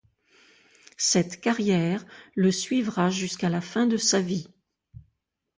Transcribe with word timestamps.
Cette 0.97 1.41
carrière 1.41 2.03
le 2.33 2.49
suivra 2.51 3.11
jusqu'à 3.11 3.49
la 3.49 3.61
fin 3.61 3.85
de 3.85 3.97
sa 3.97 4.19
vie. 4.19 4.47